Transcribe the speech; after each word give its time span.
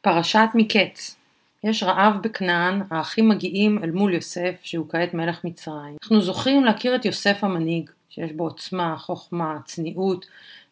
פרשת 0.00 0.48
מקץ 0.54 1.16
יש 1.64 1.82
רעב 1.82 2.22
בכנען, 2.22 2.82
האחים 2.90 3.28
מגיעים 3.28 3.84
אל 3.84 3.90
מול 3.90 4.14
יוסף, 4.14 4.54
שהוא 4.62 4.86
כעת 4.88 5.14
מלך 5.14 5.44
מצרים. 5.44 5.96
אנחנו 6.02 6.20
זוכים 6.20 6.64
להכיר 6.64 6.94
את 6.94 7.04
יוסף 7.04 7.44
המנהיג, 7.44 7.90
שיש 8.10 8.32
בו 8.32 8.44
עוצמה, 8.44 8.96
חוכמה, 8.98 9.58
צניעות, 9.64 10.26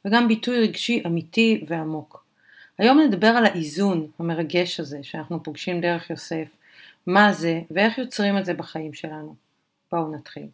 וגם 0.04 0.28
ביטוי 0.28 0.60
רגשי 0.60 1.02
אמיתי 1.06 1.64
ועמוק. 1.68 2.24
היום 2.78 3.00
נדבר 3.00 3.26
על 3.26 3.46
האיזון 3.46 4.06
המרגש 4.18 4.80
הזה 4.80 4.98
שאנחנו 5.02 5.42
פוגשים 5.42 5.80
דרך 5.80 6.10
יוסף, 6.10 6.48
מה 7.06 7.32
זה 7.32 7.60
ואיך 7.70 7.98
יוצרים 7.98 8.38
את 8.38 8.44
זה 8.44 8.54
בחיים 8.54 8.94
שלנו. 8.94 9.34
בואו 9.92 10.12
נתחיל. 10.14 10.46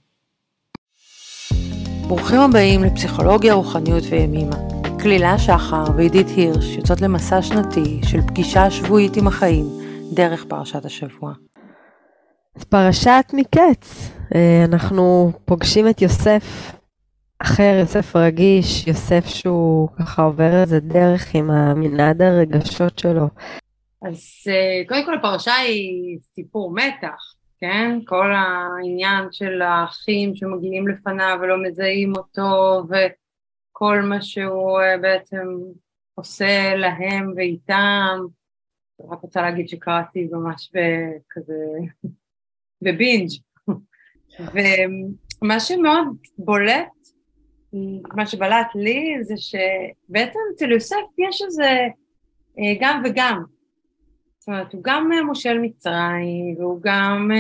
ברוכים 2.09 2.41
הבאים 2.41 2.84
לפסיכולוגיה, 2.84 3.54
רוחניות 3.54 4.04
וימימה. 4.11 4.84
כלילה 5.05 5.39
שחר 5.39 5.84
ועידית 5.96 6.27
הירש 6.37 6.77
יוצאות 6.77 7.00
למסע 7.00 7.43
שנתי 7.43 8.00
של 8.11 8.20
פגישה 8.20 8.70
שבועית 8.70 9.16
עם 9.16 9.27
החיים 9.27 9.64
דרך 10.14 10.45
פרשת 10.45 10.84
השבוע. 10.84 11.33
פרשת 12.69 13.24
מקץ, 13.32 14.10
אה, 14.34 14.65
אנחנו 14.65 15.32
פוגשים 15.45 15.88
את 15.88 16.02
יוסף 16.02 16.73
אחר, 17.38 17.77
יוסף 17.80 18.16
רגיש, 18.16 18.87
יוסף 18.87 19.27
שהוא 19.27 19.88
ככה 19.98 20.23
עובר 20.23 20.60
איזה 20.62 20.80
דרך 20.80 21.34
עם 21.34 21.51
המנעד 21.51 22.23
הרגשות 22.23 22.98
שלו. 22.98 23.29
אז 24.02 24.18
אה, 24.48 24.88
קודם 24.88 25.05
כל 25.05 25.15
הפרשה 25.15 25.55
היא 25.55 26.18
סיפור 26.34 26.74
מתח, 26.74 27.34
כן? 27.60 27.98
כל 28.05 28.32
העניין 28.34 29.29
של 29.30 29.62
האחים 29.62 30.37
שמגיעים 30.37 30.88
לפניו 30.88 31.38
ולא 31.43 31.57
מזהים 31.62 32.12
אותו, 32.16 32.82
ו... 32.91 32.95
כל 33.77 34.01
מה 34.02 34.23
שהוא 34.23 34.80
אה, 34.80 34.98
בעצם 34.98 35.46
עושה 36.15 36.74
להם 36.77 37.32
ואיתם. 37.37 38.19
רק 39.10 39.20
רוצה 39.20 39.42
להגיד 39.42 39.69
שקראתי 39.69 40.28
ממש 40.32 40.70
בכזה, 40.74 41.55
בבינג'. 42.82 43.29
ומה 44.40 45.60
שמאוד 45.60 46.07
בולט, 46.38 46.88
מה 48.15 48.26
שבלט 48.26 48.66
לי, 48.74 49.15
זה 49.23 49.34
שבעצם 49.37 50.38
אצל 50.54 50.71
יוסף 50.71 50.96
יש 51.18 51.43
איזה 51.43 51.88
אה, 52.59 52.74
גם 52.80 53.02
וגם. 53.04 53.43
זאת 54.38 54.49
אומרת, 54.49 54.73
הוא 54.73 54.82
גם 54.84 55.12
אה, 55.12 55.23
מושל 55.24 55.59
מצרים, 55.59 56.54
והוא 56.59 56.80
גם 56.82 57.30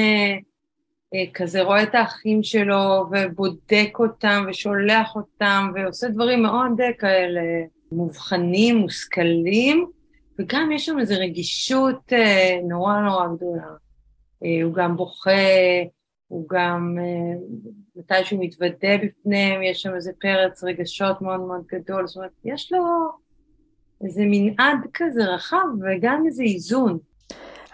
כזה 1.34 1.62
רואה 1.62 1.82
את 1.82 1.94
האחים 1.94 2.42
שלו 2.42 3.06
ובודק 3.10 3.96
אותם 3.98 4.44
ושולח 4.48 5.16
אותם 5.16 5.72
ועושה 5.74 6.08
דברים 6.08 6.42
מאוד 6.42 6.80
אה, 6.80 6.92
כאלה 6.92 7.40
מובחנים, 7.92 8.76
מושכלים, 8.76 9.86
וגם 10.38 10.72
יש 10.72 10.86
שם 10.86 10.98
איזו 10.98 11.14
רגישות 11.18 12.12
אה, 12.12 12.58
נורא 12.68 13.00
נורא 13.00 13.26
גדולה. 13.36 13.66
הוא 14.64 14.74
גם 14.74 14.96
בוכה, 14.96 15.30
הוא 16.28 16.46
גם, 16.50 16.98
מתי 17.96 18.24
שהוא 18.24 18.44
מתוודה 18.44 18.96
בפניהם, 19.02 19.62
יש 19.62 19.82
שם 19.82 19.94
איזה 19.94 20.12
פרץ 20.20 20.64
רגשות 20.64 21.22
מאוד 21.22 21.40
מאוד 21.40 21.62
גדול, 21.66 22.06
זאת 22.06 22.16
אומרת, 22.16 22.30
יש 22.44 22.72
לו 22.72 22.80
איזה 24.04 24.22
מנעד 24.26 24.78
כזה 24.94 25.24
רחב 25.24 25.66
וגם 25.80 26.22
איזה 26.26 26.42
איזון. 26.42 26.98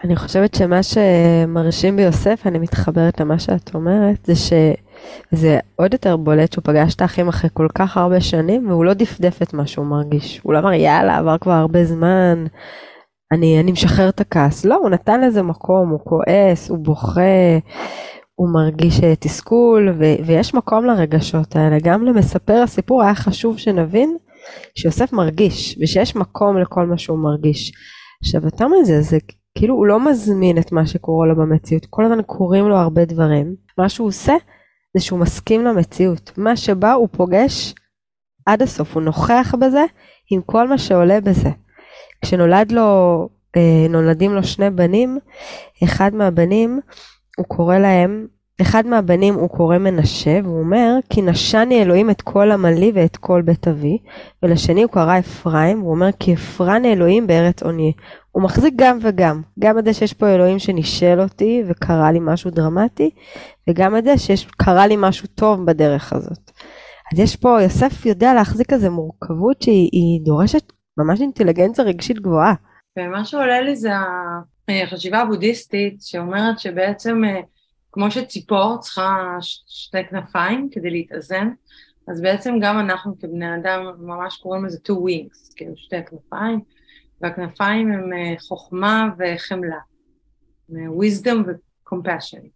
אני 0.04 0.16
חושבת 0.16 0.54
שמה 0.54 0.80
שמרשים 0.82 1.96
ביוסף, 1.96 2.42
אני 2.46 2.58
מתחברת 2.58 3.20
למה 3.20 3.38
שאת 3.38 3.74
אומרת, 3.74 4.26
זה 4.26 4.32
שזה 4.34 5.58
עוד 5.76 5.92
יותר 5.92 6.16
בולט 6.16 6.52
שהוא 6.52 6.64
פגש 6.64 6.94
את 6.94 7.00
האחים 7.00 7.28
אחרי 7.28 7.50
כל 7.52 7.66
כך 7.74 7.96
הרבה 7.96 8.20
שנים, 8.20 8.68
והוא 8.68 8.84
לא 8.84 8.94
דפדף 8.94 9.42
את 9.42 9.54
מה 9.54 9.66
שהוא 9.66 9.86
מרגיש. 9.86 10.40
הוא 10.42 10.52
לא 10.52 10.58
אמר, 10.58 10.72
יאללה, 10.72 11.18
עבר 11.18 11.38
כבר 11.38 11.52
הרבה 11.52 11.84
זמן, 11.84 12.44
אני, 13.32 13.60
אני 13.60 13.72
משחרר 13.72 14.08
את 14.08 14.20
הכעס. 14.20 14.64
לא, 14.64 14.76
הוא 14.76 14.90
נתן 14.90 15.20
לזה 15.20 15.42
מקום, 15.42 15.88
הוא 15.90 16.00
כועס, 16.04 16.70
הוא 16.70 16.78
בוכה, 16.78 17.58
הוא 18.34 18.48
מרגיש 18.54 19.00
אה, 19.04 19.16
תסכול, 19.16 19.94
ו- 19.98 20.24
ויש 20.26 20.54
מקום 20.54 20.84
לרגשות 20.84 21.56
האלה. 21.56 21.76
גם 21.82 22.04
למספר 22.04 22.62
הסיפור 22.62 23.02
היה 23.02 23.14
חשוב 23.14 23.58
שנבין 23.58 24.16
שיוסף 24.74 25.12
מרגיש, 25.12 25.78
ושיש 25.82 26.16
מקום 26.16 26.58
לכל 26.58 26.86
מה 26.86 26.98
שהוא 26.98 27.18
מרגיש. 27.18 27.72
עכשיו, 28.22 28.44
יותר 28.44 28.66
מזה, 28.68 29.02
זה 29.02 29.18
כאילו 29.60 29.74
הוא 29.74 29.86
לא 29.86 30.10
מזמין 30.10 30.58
את 30.58 30.72
מה 30.72 30.86
שקורה 30.86 31.26
לו 31.26 31.36
במציאות, 31.36 31.86
כל 31.90 32.04
הזמן 32.04 32.22
קורים 32.22 32.68
לו 32.68 32.76
הרבה 32.76 33.04
דברים. 33.04 33.54
מה 33.78 33.88
שהוא 33.88 34.08
עושה 34.08 34.34
זה 34.96 35.04
שהוא 35.04 35.18
מסכים 35.18 35.64
למציאות. 35.64 36.32
מה 36.36 36.56
שבא 36.56 36.92
הוא 36.92 37.08
פוגש 37.12 37.74
עד 38.46 38.62
הסוף, 38.62 38.94
הוא 38.94 39.02
נוכח 39.02 39.54
בזה 39.60 39.84
עם 40.30 40.42
כל 40.42 40.68
מה 40.68 40.78
שעולה 40.78 41.20
בזה. 41.20 41.48
כשנולד 42.22 42.72
לו, 42.72 43.28
אה, 43.56 43.86
נולדים 43.88 44.34
לו 44.34 44.44
שני 44.44 44.70
בנים, 44.70 45.18
אחד 45.84 46.14
מהבנים, 46.14 46.80
הוא 47.36 47.46
קורא 47.46 47.78
להם 47.78 48.26
אחד 48.60 48.86
מהבנים 48.86 49.34
הוא 49.34 49.48
קורא 49.48 49.78
מנשה, 49.78 50.40
והוא 50.44 50.58
אומר, 50.58 50.94
כי 51.10 51.22
נשני 51.22 51.82
אלוהים 51.82 52.10
את 52.10 52.22
כל 52.22 52.50
עמלי 52.50 52.92
ואת 52.94 53.16
כל 53.16 53.42
בית 53.42 53.68
אבי, 53.68 53.98
ולשני 54.42 54.82
הוא 54.82 54.90
קרא 54.90 55.18
אפרים, 55.18 55.82
והוא 55.82 55.94
אומר, 55.94 56.08
כי 56.20 56.34
אפרני 56.34 56.92
אלוהים 56.92 57.26
בארץ 57.26 57.62
עוני. 57.62 57.92
הוא 58.32 58.42
מחזיק 58.42 58.74
גם 58.76 58.98
וגם, 59.02 59.42
גם 59.58 59.78
את 59.78 59.84
זה 59.84 59.92
שיש 59.92 60.12
פה 60.12 60.28
אלוהים 60.28 60.58
שנישל 60.58 61.20
אותי 61.20 61.62
וקרה 61.68 62.12
לי 62.12 62.18
משהו 62.22 62.50
דרמטי, 62.50 63.10
וגם 63.68 63.96
את 63.96 64.04
זה 64.04 64.18
שקרה 64.18 64.86
לי 64.86 64.94
משהו 64.98 65.28
טוב 65.34 65.66
בדרך 65.66 66.12
הזאת. 66.12 66.50
אז 67.12 67.18
יש 67.18 67.36
פה, 67.36 67.62
יוסף 67.62 68.06
יודע 68.06 68.34
להחזיק 68.34 68.72
איזו 68.72 68.90
מורכבות 68.90 69.62
שהיא 69.62 70.20
דורשת 70.24 70.72
ממש 70.98 71.20
אינטליגנציה 71.20 71.84
רגשית 71.84 72.20
גבוהה. 72.20 72.54
ומה 72.98 73.24
שעולה 73.24 73.60
לי 73.60 73.76
זה 73.76 73.90
החשיבה 74.68 75.18
הבודהיסטית, 75.18 76.02
שאומרת 76.02 76.58
שבעצם 76.58 77.24
אה, 77.24 77.40
כמו 77.92 78.10
שציפור 78.10 78.78
צריכה 78.80 79.36
שתי 79.66 80.04
כנפיים 80.10 80.68
כדי 80.72 80.90
להתאזן, 80.90 81.48
אז 82.08 82.20
בעצם 82.20 82.54
גם 82.60 82.78
אנחנו 82.78 83.18
כבני 83.18 83.54
אדם 83.56 83.86
ממש 83.98 84.36
קוראים 84.36 84.64
לזה 84.64 84.78
two 84.88 84.94
wings, 84.94 85.54
כאילו 85.56 85.76
שתי 85.76 85.96
כנפיים, 86.10 86.60
והכנפיים 87.20 87.92
הם 87.92 88.12
אה, 88.12 88.34
חוכמה 88.38 89.08
וחמלה, 89.18 89.78
wisdom 90.70 91.36
ו-compassion. 91.46 92.46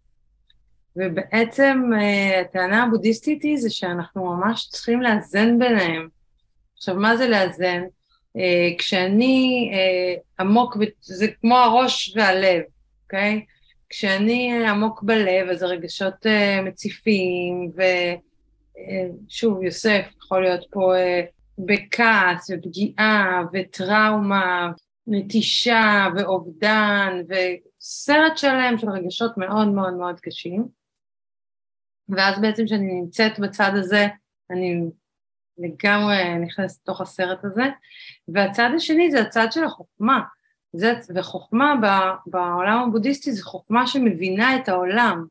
ובעצם 0.95 1.89
אה, 1.99 2.41
הטענה 2.41 2.83
הבודהיסטית 2.83 3.43
היא 3.43 3.57
זה 3.57 3.69
שאנחנו 3.69 4.25
ממש 4.25 4.67
צריכים 4.69 5.01
לאזן 5.01 5.59
ביניהם. 5.59 6.07
עכשיו, 6.77 6.95
מה 6.95 7.17
זה 7.17 7.27
לאזן? 7.29 7.83
אה, 8.37 8.69
כשאני 8.77 9.71
עמוק, 10.39 10.77
זה 11.01 11.27
כמו 11.41 11.57
הראש 11.57 12.13
והלב, 12.15 12.61
אוקיי? 13.03 13.45
Okay? 13.47 13.54
כשאני 13.89 14.67
עמוק 14.67 15.03
בלב, 15.03 15.49
אז 15.49 15.63
הרגשות 15.63 16.25
uh, 16.25 16.61
מציפים, 16.61 17.71
ושוב, 19.27 19.59
uh, 19.59 19.65
יוסף 19.65 20.05
יכול 20.17 20.41
להיות 20.41 20.65
פה 20.71 20.93
uh, 20.95 21.25
בכעס 21.57 22.49
ופגיעה 22.49 23.41
וטראומה, 23.53 24.71
נטישה 25.07 26.07
ואובדן, 26.15 27.21
וסרט 27.27 28.37
שלם 28.37 28.77
של 28.77 28.89
רגשות 28.89 29.37
מאוד 29.37 29.67
מאוד 29.67 29.93
מאוד 29.93 30.19
קשים. 30.19 30.67
ואז 32.09 32.41
בעצם 32.41 32.65
כשאני 32.65 33.01
נמצאת 33.01 33.39
בצד 33.39 33.71
הזה, 33.75 34.07
אני 34.51 34.81
לגמרי 35.57 36.37
נכנסת 36.39 36.81
לתוך 36.81 37.01
הסרט 37.01 37.45
הזה, 37.45 37.63
והצד 38.27 38.69
השני 38.75 39.11
זה 39.11 39.21
הצד 39.21 39.47
של 39.51 39.63
החוכמה. 39.63 40.21
זה, 40.77 40.93
וחוכמה 41.15 41.75
בעולם 42.25 42.83
הבודהיסטי 42.87 43.31
זה 43.31 43.43
חוכמה 43.43 43.87
שמבינה 43.87 44.55
את 44.55 44.69
העולם, 44.69 45.25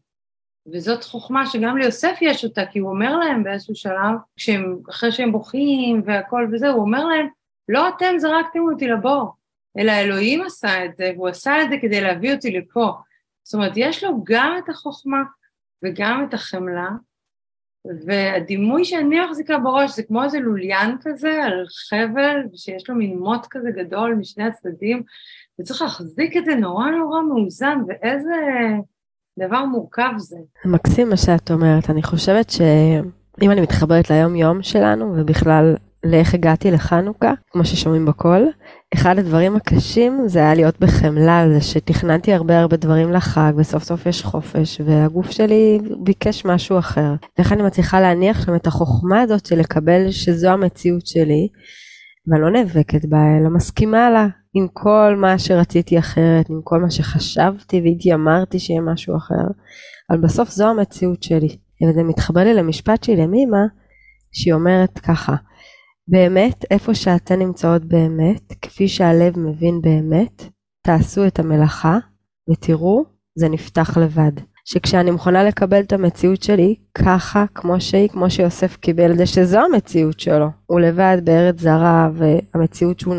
וזאת 0.72 1.04
חוכמה 1.04 1.46
שגם 1.46 1.76
ליוסף 1.78 2.18
יש 2.20 2.44
אותה, 2.44 2.66
כי 2.66 2.78
הוא 2.78 2.90
אומר 2.90 3.16
להם 3.16 3.44
באיזשהו 3.44 3.74
שלב, 3.74 4.14
כשהם, 4.36 4.78
אחרי 4.90 5.12
שהם 5.12 5.32
בוכים 5.32 6.02
והכל 6.06 6.48
וזה, 6.52 6.68
הוא 6.68 6.80
אומר 6.80 7.04
להם, 7.04 7.26
לא 7.68 7.88
אתם 7.88 8.14
זרקתם 8.18 8.60
אותי 8.72 8.88
לבור, 8.88 9.32
אלא 9.78 9.92
אלוהים 9.92 10.42
עשה 10.42 10.84
את 10.84 10.96
זה, 10.96 11.12
והוא 11.14 11.28
עשה 11.28 11.62
את 11.62 11.70
זה 11.70 11.76
כדי 11.82 12.00
להביא 12.00 12.34
אותי 12.34 12.50
לפה. 12.50 12.92
זאת 13.42 13.54
אומרת, 13.54 13.72
יש 13.76 14.04
לו 14.04 14.24
גם 14.24 14.56
את 14.58 14.68
החוכמה 14.68 15.22
וגם 15.84 16.26
את 16.28 16.34
החמלה, 16.34 16.88
והדימוי 18.06 18.84
שאני 18.84 19.20
מחזיקה 19.26 19.58
בראש 19.58 19.96
זה 19.96 20.02
כמו 20.02 20.24
איזה 20.24 20.38
לוליין 20.38 20.96
כזה 21.02 21.44
על 21.44 21.64
חבל, 21.88 22.36
שיש 22.54 22.88
לו 22.88 22.94
מין 22.94 23.18
מוט 23.18 23.46
כזה 23.50 23.70
גדול 23.70 24.14
משני 24.14 24.44
הצדדים, 24.44 25.02
וצריך 25.60 25.82
להחזיק 25.82 26.36
את 26.36 26.44
זה 26.44 26.54
נורא 26.54 26.90
נורא 26.90 27.20
מאוזן, 27.22 27.78
ואיזה 27.88 28.34
דבר 29.38 29.64
מורכב 29.64 30.10
זה. 30.16 30.36
מקסים 30.64 31.08
מה 31.08 31.16
שאת 31.16 31.50
אומרת, 31.50 31.90
אני 31.90 32.02
חושבת 32.02 32.50
שאם 32.50 33.50
אני 33.50 33.60
מתחברת 33.60 34.10
ליום 34.10 34.36
יום 34.36 34.62
שלנו, 34.62 35.14
ובכלל 35.16 35.74
לאיך 36.04 36.34
הגעתי 36.34 36.70
לחנוכה, 36.70 37.32
כמו 37.50 37.64
ששומעים 37.64 38.06
בקול, 38.06 38.48
אחד 38.94 39.18
הדברים 39.18 39.56
הקשים 39.56 40.22
זה 40.26 40.38
היה 40.38 40.54
להיות 40.54 40.80
בחמלה 40.80 41.44
זה 41.52 41.60
שתכננתי 41.60 42.32
הרבה 42.32 42.60
הרבה 42.60 42.76
דברים 42.76 43.12
לחג 43.12 43.52
וסוף 43.56 43.82
סוף 43.82 44.06
יש 44.06 44.22
חופש 44.22 44.80
והגוף 44.84 45.30
שלי 45.30 45.78
ביקש 46.02 46.44
משהו 46.44 46.78
אחר. 46.78 47.14
ואיך 47.38 47.52
אני 47.52 47.62
מצליחה 47.62 48.00
להניח 48.00 48.46
שם 48.46 48.54
את 48.54 48.66
החוכמה 48.66 49.20
הזאת 49.20 49.46
של 49.46 49.58
לקבל 49.58 50.10
שזו 50.10 50.48
המציאות 50.48 51.06
שלי 51.06 51.48
ואני 52.26 52.42
לא 52.42 52.50
נאבקת 52.50 53.04
בה 53.04 53.18
אלא 53.40 53.50
מסכימה 53.50 54.10
לה 54.10 54.26
עם 54.54 54.66
כל 54.72 55.16
מה 55.18 55.38
שרציתי 55.38 55.98
אחרת, 55.98 56.50
עם 56.50 56.60
כל 56.64 56.80
מה 56.80 56.90
שחשבתי 56.90 57.80
והתיימרתי 57.84 58.58
שיהיה 58.58 58.80
משהו 58.80 59.16
אחר, 59.16 59.44
אבל 60.10 60.20
בסוף 60.20 60.50
זו 60.50 60.70
המציאות 60.70 61.22
שלי. 61.22 61.56
וזה 61.82 62.02
מתחבר 62.02 62.44
לי 62.44 62.54
למשפט 62.54 63.04
של 63.04 63.18
ימימה, 63.18 63.64
שהיא 64.32 64.54
אומרת 64.54 64.98
ככה, 64.98 65.34
באמת, 66.08 66.64
איפה 66.70 66.94
שאתן 66.94 67.38
נמצאות 67.38 67.84
באמת, 67.84 68.52
כפי 68.62 68.88
שהלב 68.88 69.38
מבין 69.38 69.80
באמת, 69.80 70.44
תעשו 70.86 71.26
את 71.26 71.38
המלאכה, 71.38 71.98
ותראו, 72.50 73.04
זה 73.38 73.48
נפתח 73.48 73.98
לבד. 73.98 74.32
שכשאני 74.64 75.10
מוכנה 75.10 75.44
לקבל 75.44 75.80
את 75.80 75.92
המציאות 75.92 76.42
שלי 76.42 76.74
ככה, 76.94 77.44
כמו 77.54 77.80
שהיא, 77.80 78.08
כמו 78.08 78.30
שיוסף 78.30 78.76
קיבל 78.76 79.12
את 79.12 79.18
זה, 79.18 79.26
שזו 79.26 79.58
המציאות 79.58 80.20
שלו. 80.20 80.46
הוא 80.66 80.80
לבד 80.80 81.18
בארץ 81.24 81.60
זרה, 81.60 82.10
והמציאות 82.14 83.00
שהוא 83.00 83.14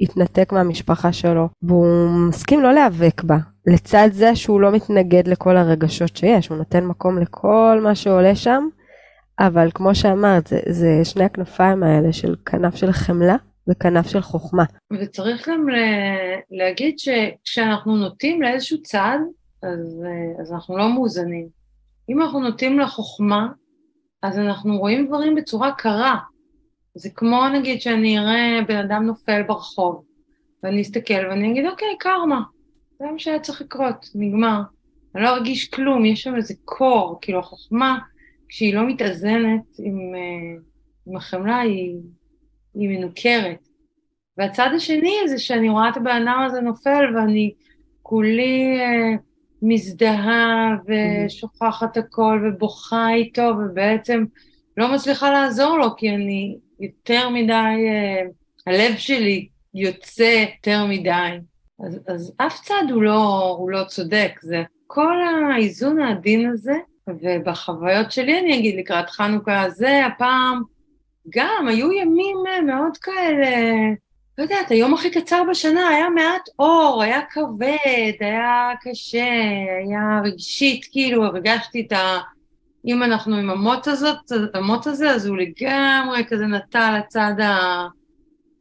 התנתק 0.00 0.52
מהמשפחה 0.52 1.12
שלו, 1.12 1.48
והוא 1.62 2.10
מסכים 2.28 2.60
לא 2.60 2.72
להיאבק 2.72 3.22
בה. 3.22 3.36
לצד 3.66 4.08
זה 4.12 4.36
שהוא 4.36 4.60
לא 4.60 4.72
מתנגד 4.72 5.28
לכל 5.28 5.56
הרגשות 5.56 6.16
שיש, 6.16 6.48
הוא 6.48 6.58
נותן 6.58 6.86
מקום 6.86 7.18
לכל 7.18 7.80
מה 7.82 7.94
שעולה 7.94 8.34
שם, 8.34 8.68
אבל 9.38 9.68
כמו 9.74 9.94
שאמרת, 9.94 10.46
זה, 10.46 10.60
זה 10.70 11.00
שני 11.04 11.24
הכנפיים 11.24 11.82
האלה 11.82 12.12
של 12.12 12.34
כנף 12.46 12.76
של 12.76 12.92
חמלה 12.92 13.36
וכנף 13.68 14.06
של 14.06 14.20
חוכמה. 14.20 14.64
וצריך 15.00 15.48
גם 15.48 15.66
להגיד 16.50 16.98
שכשאנחנו 16.98 17.96
נוטים 17.96 18.42
לאיזשהו 18.42 18.82
צעד, 18.82 19.20
אז, 19.62 20.04
אז 20.40 20.52
אנחנו 20.52 20.78
לא 20.78 20.94
מאוזנים. 20.94 21.48
אם 22.08 22.22
אנחנו 22.22 22.40
נוטים 22.40 22.78
לחוכמה, 22.78 23.48
אז 24.22 24.38
אנחנו 24.38 24.78
רואים 24.78 25.06
דברים 25.06 25.34
בצורה 25.34 25.72
קרה. 25.72 26.16
זה 26.94 27.08
כמו 27.14 27.48
נגיד 27.48 27.80
שאני 27.80 28.18
אראה 28.18 28.60
בן 28.68 28.76
אדם 28.76 29.06
נופל 29.06 29.42
ברחוב, 29.42 30.04
ואני 30.62 30.82
אסתכל 30.82 31.26
ואני 31.30 31.52
אגיד, 31.52 31.66
אוקיי, 31.66 31.88
קרמה, 31.98 32.42
זה 32.98 33.04
מה 33.12 33.18
שהיה 33.18 33.40
צריך 33.40 33.60
לקרות, 33.60 34.06
נגמר. 34.14 34.60
אני 35.14 35.22
לא 35.24 35.28
ארגיש 35.28 35.68
כלום, 35.68 36.04
יש 36.04 36.22
שם 36.22 36.36
איזה 36.36 36.54
קור, 36.64 37.18
כאילו 37.20 37.38
החוכמה, 37.38 37.98
כשהיא 38.48 38.74
לא 38.74 38.88
מתאזנת 38.88 39.62
עם, 39.78 40.14
אה, 40.14 40.60
עם 41.06 41.16
החמלה, 41.16 41.58
היא, 41.58 41.96
היא 42.74 42.88
מנוכרת. 42.88 43.68
והצד 44.38 44.70
השני 44.76 45.16
זה 45.28 45.38
שאני 45.38 45.68
רואה 45.68 45.88
את 45.88 45.96
הבן 45.96 46.22
אדם 46.22 46.42
הזה 46.46 46.60
נופל 46.60 47.04
ואני 47.16 47.54
כולי 48.02 48.78
אה, 48.80 49.16
מזדהה 49.62 50.76
ושוכחת 50.86 51.96
הכל 51.96 52.44
ובוכה 52.44 53.10
איתו 53.14 53.52
ובעצם 53.58 54.24
לא 54.76 54.94
מצליחה 54.94 55.30
לעזור 55.30 55.78
לו 55.78 55.96
כי 55.96 56.10
אני 56.10 56.58
יותר 56.80 57.28
מדי, 57.28 57.52
אה, 57.52 58.22
הלב 58.66 58.96
שלי 58.96 59.48
יוצא 59.74 60.44
יותר 60.62 60.86
מדי. 60.86 61.38
אז, 61.86 62.00
אז 62.08 62.32
אף 62.36 62.60
צד 62.64 62.90
הוא 62.90 63.02
לא, 63.02 63.56
הוא 63.58 63.70
לא 63.70 63.84
צודק, 63.84 64.32
זה 64.42 64.62
כל 64.86 65.16
האיזון 65.52 66.00
העדין 66.00 66.50
הזה, 66.50 66.74
ובחוויות 67.08 68.12
שלי 68.12 68.40
אני 68.40 68.58
אגיד 68.58 68.78
לקראת 68.78 69.10
חנוכה 69.10 69.62
הזה, 69.62 70.06
הפעם 70.06 70.62
גם 71.30 71.68
היו 71.68 71.92
ימים 71.92 72.36
מאוד 72.66 72.96
כאלה, 72.96 73.50
לא 74.38 74.42
יודעת, 74.42 74.70
היום 74.70 74.94
הכי 74.94 75.10
קצר 75.10 75.42
בשנה 75.50 75.88
היה 75.88 76.10
מעט 76.10 76.48
אור, 76.58 77.02
היה 77.02 77.20
כבד, 77.30 78.12
היה 78.20 78.70
קשה, 78.80 79.30
היה 79.84 80.20
רגשית, 80.24 80.86
כאילו 80.92 81.24
הרגשתי 81.24 81.86
את 81.86 81.92
ה... 81.92 82.18
אם 82.86 83.02
אנחנו 83.02 83.36
עם 83.36 83.50
המוט 83.50 83.88
הזאת, 83.88 84.32
המוט 84.54 84.86
הזה, 84.86 85.10
אז 85.10 85.26
הוא 85.26 85.36
לגמרי 85.36 86.24
כזה 86.28 86.46
נטע 86.46 86.98
לצד 86.98 87.32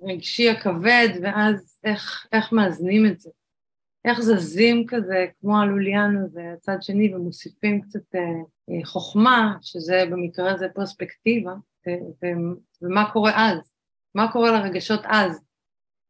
הרגשי 0.02 0.50
הכבד, 0.50 1.10
ואז 1.22 1.80
איך, 1.84 2.28
איך 2.34 2.54
מאזנים 2.54 3.06
את 3.06 3.20
זה? 3.20 3.30
איך 4.06 4.22
זזים 4.22 4.86
כזה, 4.88 5.26
כמו 5.42 5.60
הלוליין 5.60 6.18
הזה, 6.18 6.42
הצד 6.54 6.78
שני, 6.82 7.16
ומוסיפים 7.16 7.82
קצת 7.82 8.16
אה, 8.16 8.22
אה, 8.70 8.86
חוכמה, 8.86 9.58
שזה 9.62 10.04
במקרה 10.12 10.52
הזה 10.52 10.68
פרספקטיבה, 10.74 11.54
ו- 11.88 12.26
ו- 12.26 12.56
ומה 12.82 13.12
קורה 13.12 13.32
אז? 13.36 13.72
מה 14.16 14.32
קורה 14.32 14.52
לרגשות 14.52 15.02
אז? 15.06 15.42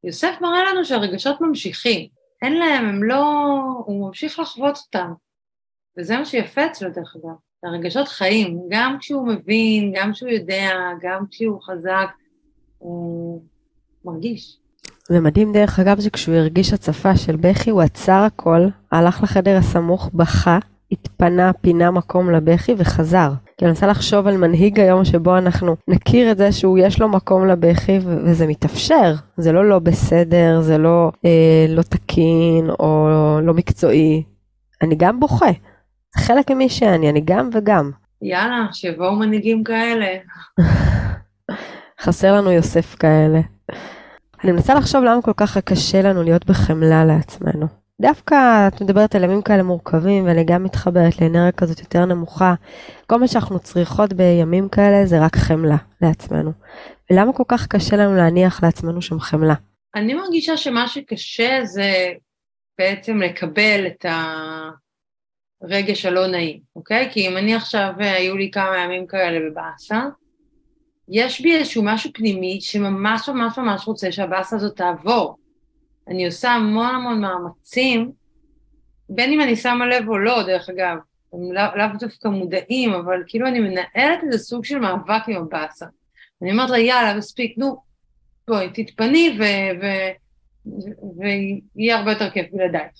יוסף 0.03 0.38
מראה 0.42 0.63
לנו 0.63 0.86
שהרגשות 0.86 1.42
ממשיכים, 1.42 2.09
אין 2.42 2.53
להם, 2.53 2.86
הם 2.86 3.03
לא... 3.03 3.24
הוא 3.86 4.07
ממשיך 4.07 4.39
לחוות 4.39 4.77
אותם, 4.77 5.13
וזה 5.97 6.18
מה 6.18 6.25
שיפה 6.25 6.65
אצלו 6.65 6.89
דרך 6.89 7.15
אגב. 7.15 7.36
הרגשות 7.63 8.07
חיים, 8.07 8.62
גם 8.69 8.97
כשהוא 9.00 9.27
מבין, 9.27 9.94
גם 9.95 10.12
כשהוא 10.13 10.30
יודע, 10.30 10.71
גם 11.01 11.25
כשהוא 11.31 11.62
חזק, 11.62 12.09
הוא 12.77 13.44
מרגיש. 14.06 14.57
זה 15.10 15.19
מדהים 15.19 15.54
דרך 15.54 15.80
אגב 15.80 16.00
שכשהוא 16.02 16.36
הרגיש 16.36 16.74
הצפה 16.74 17.18
של 17.18 17.36
בכי 17.36 17.69
הוא 17.69 17.81
עצר 17.81 18.24
הכל, 18.28 18.68
הלך 18.92 19.24
לחדר 19.24 19.57
הסמוך, 19.57 20.10
בכה, 20.13 20.60
התפנה, 20.92 21.54
פינה 21.54 21.92
מקום 21.92 22.31
לבכי 22.31 22.75
וחזר. 22.78 23.31
כי 23.57 23.66
אני 23.66 23.69
מנסה 23.69 23.88
לחשוב 23.88 24.28
על 24.28 24.38
מנהיג 24.38 24.80
היום 24.80 25.06
שבו 25.06 25.38
אנחנו 25.38 25.75
נכיר 25.88 26.31
את 26.31 26.38
זה 26.38 26.52
שהוא 26.52 26.78
יש 26.78 27.00
לו 27.00 27.10
מקום 27.10 27.48
לבכי 27.48 28.00
וזה 28.02 28.48
מתאפשר. 28.48 29.13
זה 29.38 29.52
לא 29.52 29.69
לא 29.69 29.80
בסדר, 29.80 30.62
זה 30.62 30.78
לא 30.78 31.12
אה, 31.25 31.66
לא 31.69 31.81
תקין 31.81 32.69
או 32.80 33.10
לא 33.44 33.54
מקצועי. 33.54 34.24
אני 34.81 34.96
גם 34.96 35.19
בוכה. 35.19 35.52
זה 36.16 36.24
חלק 36.24 36.52
ממי 36.52 36.69
שאני, 36.69 37.10
אני 37.10 37.22
גם 37.25 37.50
וגם. 37.54 37.92
יאללה, 38.22 38.68
שיבואו 38.72 39.16
מנהיגים 39.16 39.63
כאלה. 39.63 40.06
חסר 42.04 42.34
לנו 42.34 42.52
יוסף 42.52 42.96
כאלה. 42.96 43.40
אני 44.43 44.51
מנסה 44.51 44.75
לחשוב 44.75 45.03
למה 45.03 45.21
כל 45.21 45.33
כך 45.37 45.57
קשה 45.57 46.01
לנו 46.01 46.23
להיות 46.23 46.45
בחמלה 46.45 47.05
לעצמנו. 47.05 47.67
דווקא 48.01 48.67
את 48.67 48.81
מדברת 48.81 49.15
על 49.15 49.23
ימים 49.23 49.41
כאלה 49.41 49.63
מורכבים, 49.63 50.25
ואני 50.25 50.43
גם 50.43 50.63
מתחברת 50.63 51.21
לאנרגיה 51.21 51.51
כזאת 51.51 51.79
יותר 51.79 52.05
נמוכה. 52.05 52.53
כל 53.07 53.19
מה 53.19 53.27
שאנחנו 53.27 53.59
צריכות 53.59 54.13
בימים 54.13 54.69
כאלה 54.69 55.05
זה 55.05 55.21
רק 55.25 55.35
חמלה 55.35 55.77
לעצמנו. 56.01 56.51
ולמה 57.11 57.33
כל 57.33 57.43
כך 57.47 57.67
קשה 57.67 57.95
לנו 57.95 58.15
להניח 58.15 58.63
לעצמנו 58.63 59.01
שם 59.01 59.19
חמלה? 59.19 59.53
אני 59.95 60.13
מרגישה 60.13 60.57
שמה 60.57 60.87
שקשה 60.87 61.59
זה 61.63 62.11
בעצם 62.77 63.17
לקבל 63.17 63.87
את 63.87 64.05
הרגש 65.61 66.05
הלא 66.05 66.27
נעים, 66.27 66.59
אוקיי? 66.75 67.09
כי 67.11 67.27
אם 67.27 67.37
אני 67.37 67.55
עכשיו, 67.55 67.93
היו 67.97 68.37
לי 68.37 68.51
כמה 68.51 68.77
ימים 68.77 69.07
כאלה 69.07 69.49
בבאסה, 69.49 70.01
יש 71.10 71.42
בי 71.42 71.56
איזשהו 71.56 71.84
משהו 71.84 72.10
פנימי 72.13 72.62
שממש 72.62 73.30
ממש 73.30 73.57
ממש 73.57 73.88
רוצה 73.88 74.12
שהבאסה 74.12 74.56
הזאת 74.56 74.75
תעבור. 74.78 75.38
אני 76.07 76.25
עושה 76.25 76.52
המון 76.52 76.96
המון 76.96 77.22
מאמצים, 77.22 78.12
בין 79.09 79.31
אם 79.33 79.42
אני 79.42 79.56
שמה 79.56 79.85
לב 79.85 80.09
או 80.09 80.18
לא, 80.18 80.44
דרך 80.44 80.69
אגב, 80.69 80.97
הם 81.33 81.54
לאו 81.54 81.64
לא 81.76 81.88
דווקא 82.00 82.28
מודעים, 82.28 82.94
אבל 82.94 83.24
כאילו 83.28 83.47
אני 83.47 83.59
מנהלת 83.59 84.24
איזה 84.24 84.38
סוג 84.38 84.66
של 84.66 84.80
מאבק 84.80 85.21
עם 85.28 85.35
הבאסה. 85.35 85.85
אני 86.42 86.52
אומרת 86.52 86.69
לה, 86.69 86.80
יאללה, 86.80 87.18
מספיק, 87.18 87.57
נו, 87.57 87.76
בואי, 88.47 88.69
תתפני 88.74 89.38
ויהיה 91.18 91.97
הרבה 91.97 92.12
יותר 92.12 92.30
כיף 92.30 92.47
בלעדייך. 92.52 92.92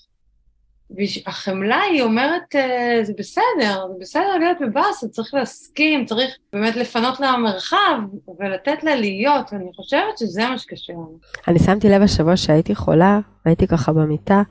והחמלה 0.90 1.80
היא 1.80 2.02
אומרת, 2.02 2.54
אה, 2.54 2.98
זה 3.02 3.12
בסדר, 3.18 3.86
זה 3.92 3.94
בסדר 4.00 4.38
להיות 4.38 4.56
בבאסה, 4.60 5.08
צריך 5.08 5.34
להסכים, 5.34 6.04
צריך 6.04 6.36
באמת 6.52 6.76
לפנות 6.76 7.20
לה 7.20 7.36
מרחב 7.36 7.98
ולתת 8.38 8.84
לה 8.84 8.94
להיות, 8.94 9.52
ואני 9.52 9.70
חושבת 9.76 10.18
שזה 10.18 10.48
מה 10.48 10.58
שקשה 10.58 10.92
לנו. 10.92 11.18
אני 11.48 11.58
שמתי 11.58 11.88
לב 11.88 12.02
השבוע 12.02 12.36
שהייתי 12.36 12.74
חולה, 12.74 13.18
הייתי 13.44 13.66
ככה 13.66 13.92
במיטה, 13.92 14.42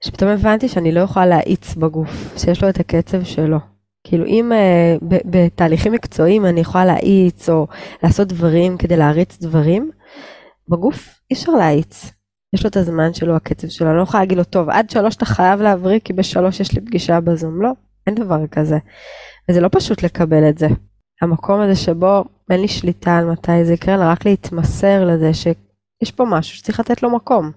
שפתאום 0.00 0.30
הבנתי 0.30 0.68
שאני 0.68 0.92
לא 0.92 1.00
יכולה 1.00 1.26
להאיץ 1.26 1.74
בגוף, 1.74 2.38
שיש 2.38 2.62
לו 2.62 2.68
את 2.68 2.80
הקצב 2.80 3.24
שלו. 3.24 3.58
כאילו 4.04 4.26
אם 4.26 4.52
uh, 4.52 5.04
בתהליכים 5.24 5.92
מקצועיים 5.92 6.46
אני 6.46 6.60
יכולה 6.60 6.84
להאיץ 6.84 7.48
או 7.48 7.66
לעשות 8.02 8.28
דברים 8.28 8.78
כדי 8.78 8.96
להריץ 8.96 9.38
דברים, 9.38 9.90
בגוף 10.68 11.20
אי 11.30 11.36
אפשר 11.36 11.52
להאיץ. 11.52 12.19
יש 12.54 12.64
לו 12.64 12.70
את 12.70 12.76
הזמן 12.76 13.14
שלו, 13.14 13.36
הקצב 13.36 13.68
שלו, 13.68 13.88
אני 13.88 13.96
לא 13.96 14.02
יכולה 14.02 14.22
להגיד 14.22 14.38
לו, 14.38 14.44
טוב, 14.44 14.70
עד 14.70 14.90
שלוש 14.90 15.16
אתה 15.16 15.24
חייב 15.24 15.60
להבריא, 15.60 15.98
כי 16.04 16.12
בשלוש 16.12 16.60
יש 16.60 16.72
לי 16.74 16.80
פגישה 16.80 17.20
בזום. 17.20 17.62
לא, 17.62 17.70
אין 18.06 18.14
דבר 18.14 18.46
כזה. 18.46 18.78
וזה 19.50 19.60
לא 19.60 19.68
פשוט 19.72 20.02
לקבל 20.02 20.48
את 20.48 20.58
זה. 20.58 20.66
המקום 21.22 21.60
הזה 21.60 21.76
שבו 21.76 22.24
אין 22.50 22.60
לי 22.60 22.68
שליטה 22.68 23.16
על 23.16 23.24
מתי 23.24 23.64
זה 23.64 23.72
יקרה, 23.72 23.94
אלא 23.94 24.04
רק 24.04 24.26
להתמסר 24.26 25.04
לזה 25.04 25.34
שיש 25.34 26.10
פה 26.10 26.24
משהו 26.24 26.56
שצריך 26.56 26.80
לתת 26.80 27.02
לו 27.02 27.16
מקום. 27.16 27.50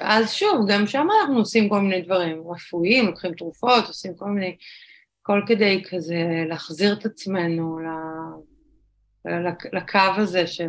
אז 0.00 0.32
שוב, 0.32 0.66
גם 0.68 0.86
שם 0.86 1.06
אנחנו 1.20 1.38
עושים 1.38 1.68
כל 1.68 1.80
מיני 1.80 2.02
דברים 2.02 2.42
רפואיים, 2.50 3.06
לוקחים 3.06 3.34
תרופות, 3.34 3.86
עושים 3.86 4.14
כל 4.16 4.30
מיני, 4.30 4.56
כל 5.22 5.42
כדי 5.46 5.82
כזה 5.90 6.44
להחזיר 6.48 6.92
את 6.92 7.06
עצמנו 7.06 7.78
לקו 9.72 9.98
הזה 10.16 10.46
של 10.46 10.68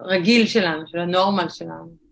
הרגיל 0.00 0.46
שלנו, 0.46 0.82
של 0.86 0.98
הנורמל 0.98 1.48
שלנו. 1.48 2.09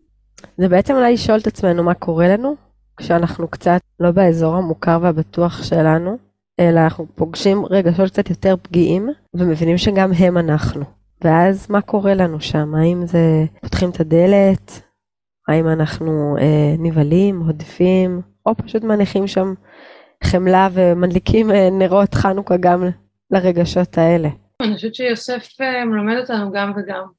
זה 0.58 0.68
בעצם 0.68 0.94
אולי 0.94 1.12
לשאול 1.12 1.38
את 1.38 1.46
עצמנו 1.46 1.84
מה 1.84 1.94
קורה 1.94 2.28
לנו 2.28 2.56
כשאנחנו 2.96 3.48
קצת 3.48 3.80
לא 4.00 4.10
באזור 4.10 4.56
המוכר 4.56 4.98
והבטוח 5.02 5.62
שלנו, 5.62 6.18
אלא 6.60 6.80
אנחנו 6.80 7.06
פוגשים 7.14 7.64
רגשות 7.66 8.10
קצת 8.10 8.30
יותר 8.30 8.54
פגיעים 8.62 9.08
ומבינים 9.34 9.78
שגם 9.78 10.10
הם 10.12 10.38
אנחנו. 10.38 10.84
ואז 11.24 11.70
מה 11.70 11.80
קורה 11.80 12.14
לנו 12.14 12.40
שם? 12.40 12.74
האם 12.74 13.06
זה 13.06 13.44
פותחים 13.60 13.90
את 13.90 14.00
הדלת? 14.00 14.80
האם 15.48 15.68
אנחנו 15.68 16.36
אה, 16.40 16.74
נבהלים, 16.78 17.40
הודפים, 17.40 18.20
או 18.46 18.54
פשוט 18.56 18.84
מניחים 18.84 19.26
שם 19.26 19.54
חמלה 20.24 20.68
ומדליקים 20.72 21.50
אה, 21.50 21.68
נרות 21.70 22.14
חנוכה 22.14 22.56
גם 22.56 22.84
לרגשות 23.30 23.98
האלה. 23.98 24.28
אני 24.62 24.74
חושבת 24.74 24.94
שיוסף 24.94 25.60
אה, 25.60 25.84
מלמד 25.84 26.16
אותנו 26.20 26.52
גם 26.52 26.72
וגם. 26.76 27.17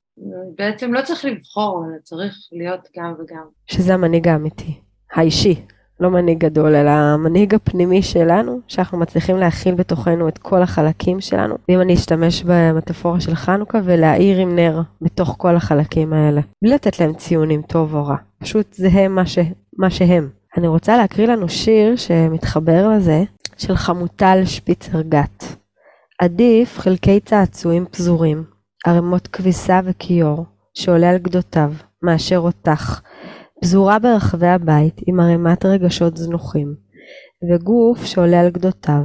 בעצם 0.57 0.93
לא 0.93 1.01
צריך 1.01 1.25
לבחור, 1.25 1.85
אלא 1.85 1.97
צריך 2.03 2.35
להיות 2.51 2.87
גם 2.97 3.13
וגם. 3.19 3.43
שזה 3.65 3.93
המנהיג 3.93 4.27
האמיתי, 4.27 4.79
האישי, 5.13 5.65
לא 5.99 6.09
מנהיג 6.09 6.37
גדול, 6.37 6.75
אלא 6.75 6.89
המנהיג 6.89 7.55
הפנימי 7.55 8.01
שלנו, 8.01 8.59
שאנחנו 8.67 8.97
מצליחים 8.97 9.37
להכיל 9.37 9.75
בתוכנו 9.75 10.27
את 10.27 10.37
כל 10.37 10.61
החלקים 10.61 11.21
שלנו. 11.21 11.55
ואם 11.69 11.81
אני 11.81 11.93
אשתמש 11.93 12.43
במטאפורה 12.43 13.19
של 13.19 13.35
חנוכה 13.35 13.79
ולהאיר 13.83 14.37
עם 14.37 14.55
נר 14.55 14.81
בתוך 15.01 15.35
כל 15.37 15.55
החלקים 15.55 16.13
האלה, 16.13 16.41
בלי 16.61 16.73
לתת 16.73 16.99
להם 16.99 17.13
ציונים 17.13 17.61
טוב 17.61 17.95
או 17.95 18.05
רע, 18.05 18.15
פשוט 18.39 18.73
זה 18.73 18.87
הם 18.87 19.15
מה, 19.15 19.25
ש... 19.25 19.39
מה 19.77 19.89
שהם. 19.89 20.29
אני 20.57 20.67
רוצה 20.67 20.97
להקריא 20.97 21.27
לנו 21.27 21.49
שיר 21.49 21.95
שמתחבר 21.95 22.89
לזה, 22.89 23.23
של 23.57 23.75
חמוטל 23.75 24.41
שפיצר 24.45 25.01
גת. 25.01 25.43
עדיף 26.19 26.79
חלקי 26.79 27.19
צעצועים 27.19 27.85
פזורים, 27.85 28.43
ערימות 28.85 29.27
כביסה 29.27 29.79
וכיור, 29.83 30.45
שעולה 30.73 31.09
על 31.09 31.17
גדותיו, 31.17 31.73
מאשר 32.01 32.37
אותך, 32.37 33.01
פזורה 33.61 33.99
ברחבי 33.99 34.47
הבית 34.47 35.01
עם 35.07 35.19
ערימת 35.19 35.65
רגשות 35.65 36.17
זנוחים, 36.17 36.75
וגוף 37.51 38.05
שעולה 38.05 38.41
על 38.41 38.49
גדותיו. 38.49 39.03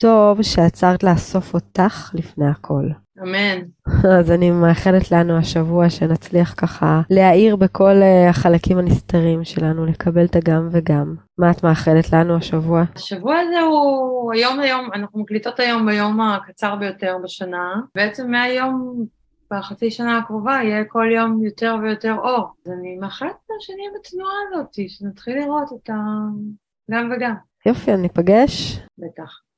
טוב 0.00 0.42
שעצרת 0.42 1.02
לאסוף 1.02 1.54
אותך 1.54 2.10
לפני 2.14 2.48
הכל. 2.48 2.84
אמן. 3.22 3.58
אז 4.18 4.30
אני 4.30 4.50
מאחלת 4.50 5.10
לנו 5.10 5.38
השבוע 5.38 5.90
שנצליח 5.90 6.54
ככה 6.56 7.00
להאיר 7.10 7.56
בכל 7.56 8.02
אה, 8.02 8.28
החלקים 8.28 8.78
הנסתרים 8.78 9.44
שלנו, 9.44 9.86
לקבל 9.86 10.24
את 10.24 10.36
הגם 10.36 10.68
וגם. 10.72 11.14
מה 11.38 11.50
את 11.50 11.64
מאחלת 11.64 12.12
לנו 12.12 12.36
השבוע? 12.36 12.82
השבוע 12.94 13.36
הזה 13.38 13.60
הוא 13.60 14.32
היום 14.32 14.60
היום, 14.60 14.88
אנחנו 14.94 15.20
מקליטות 15.20 15.60
היום 15.60 15.86
ביום 15.86 16.20
הקצר 16.20 16.76
ביותר 16.76 17.16
בשנה. 17.24 17.74
בעצם 17.94 18.30
מהיום 18.30 19.04
בחצי 19.50 19.90
שנה 19.90 20.18
הקרובה 20.18 20.58
יהיה 20.62 20.84
כל 20.84 21.06
יום 21.14 21.44
יותר 21.44 21.76
ויותר 21.82 22.14
אור. 22.14 22.52
אז 22.66 22.72
אני 22.72 22.96
מאחלת 22.96 23.36
שנהיה 23.60 23.90
בתנועה 23.98 24.32
הזאת, 24.48 24.88
שנתחיל 24.88 25.38
לראות 25.38 25.68
את 25.72 25.90
הגם 25.90 27.10
וגם. 27.16 27.34
יופי, 27.66 27.94
אני 27.94 28.08
אפגש. 28.08 28.80
בטח. 28.98 29.49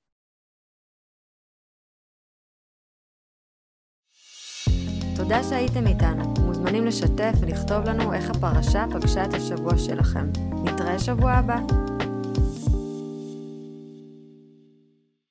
תודה 5.23 5.43
שהייתם 5.43 5.87
איתנו. 5.87 6.35
מוזמנים 6.47 6.87
לשתף 6.87 7.33
ולכתוב 7.41 7.85
לנו 7.85 8.12
איך 8.12 8.31
הפרשה 8.31 8.85
פגשה 8.93 9.25
את 9.25 9.35
השבוע 9.35 9.79
שלכם. 9.79 10.26
נתראה 10.64 10.99
שבוע 10.99 11.33
הבא. 11.33 11.57